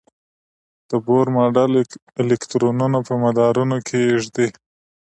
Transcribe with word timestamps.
د 0.89 0.91
بور 1.05 1.25
ماډل 1.35 1.71
الکترونونه 2.21 2.99
په 3.07 3.13
مدارونو 3.23 3.77
کې 3.87 3.99
ږدي. 4.23 4.49